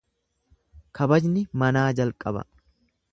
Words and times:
Kabajni 0.99 1.43
manaa 1.65 1.85
jalqaba. 2.01 2.47